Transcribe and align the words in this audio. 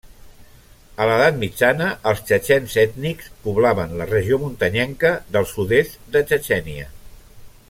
A 1.03 1.05
l'edat 1.09 1.35
mitjana 1.43 1.89
els 2.11 2.23
txetxens 2.31 2.79
ètnics 2.85 3.29
poblaven 3.45 3.95
la 4.01 4.11
regió 4.15 4.43
muntanyenca 4.47 5.15
del 5.37 5.49
sud-est 5.55 6.05
de 6.17 6.27
Txetxènia. 6.33 6.93